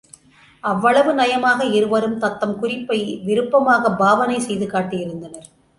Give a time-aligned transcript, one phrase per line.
[0.63, 5.47] அவ்வளவு நயமாக இருவரும் தத்தம் குறிப்பை விருப்பமாகப் பாவனை செய்து காட்டியிருந்தனர்.